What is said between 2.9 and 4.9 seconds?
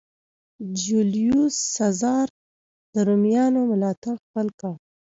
د رومیانو ملاتړ خپل کړ.